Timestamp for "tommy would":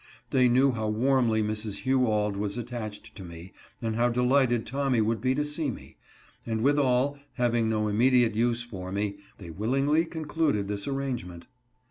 4.65-5.21